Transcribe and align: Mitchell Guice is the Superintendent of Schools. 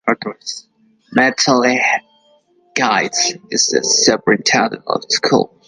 Mitchell 1.11 1.61
Guice 2.73 3.37
is 3.51 3.67
the 3.67 3.83
Superintendent 3.83 4.81
of 4.87 5.03
Schools. 5.09 5.51